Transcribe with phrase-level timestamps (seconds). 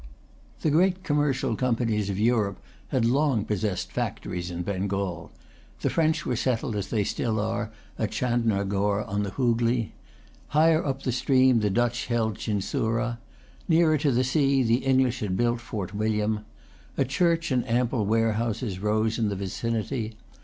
[0.61, 2.57] The great commercial companies of Europe
[2.87, 5.29] had long possessed factories in Bengal.
[5.81, 9.91] The French were settled, as they still are, at Chandernagore on the Hoogley.
[10.47, 13.19] Higher up the stream the Dutch held Chinsurah.
[13.67, 16.45] Nearer to the sea, the English had built Fort William.
[16.97, 20.15] A church and ample warehouses rose in the vicinity.